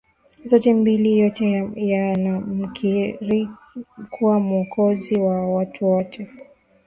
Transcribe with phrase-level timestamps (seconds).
[0.45, 3.49] zote mbili Yote yanamkiri
[4.09, 6.27] kuwa Mwokozi wa watu wote